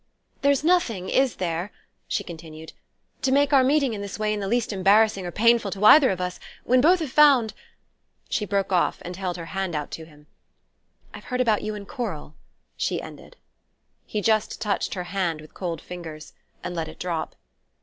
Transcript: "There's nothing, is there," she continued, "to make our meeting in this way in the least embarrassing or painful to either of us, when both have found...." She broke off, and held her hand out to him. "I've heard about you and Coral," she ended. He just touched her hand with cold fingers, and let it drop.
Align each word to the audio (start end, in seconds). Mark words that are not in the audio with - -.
"There's 0.41 0.63
nothing, 0.63 1.09
is 1.09 1.35
there," 1.35 1.71
she 2.07 2.23
continued, 2.23 2.73
"to 3.21 3.31
make 3.31 3.53
our 3.53 3.63
meeting 3.63 3.93
in 3.93 4.01
this 4.01 4.17
way 4.17 4.33
in 4.33 4.39
the 4.39 4.47
least 4.47 4.73
embarrassing 4.73 5.27
or 5.27 5.31
painful 5.31 5.69
to 5.69 5.85
either 5.85 6.09
of 6.09 6.19
us, 6.19 6.39
when 6.63 6.81
both 6.81 7.01
have 7.01 7.11
found...." 7.11 7.53
She 8.27 8.47
broke 8.47 8.71
off, 8.73 8.97
and 9.03 9.15
held 9.15 9.37
her 9.37 9.45
hand 9.53 9.75
out 9.75 9.91
to 9.91 10.05
him. 10.05 10.25
"I've 11.13 11.25
heard 11.25 11.39
about 11.39 11.61
you 11.61 11.75
and 11.75 11.87
Coral," 11.87 12.33
she 12.75 12.99
ended. 12.99 13.35
He 14.07 14.21
just 14.21 14.59
touched 14.59 14.95
her 14.95 15.03
hand 15.03 15.39
with 15.39 15.53
cold 15.53 15.79
fingers, 15.81 16.33
and 16.63 16.73
let 16.73 16.87
it 16.87 16.97
drop. 16.97 17.35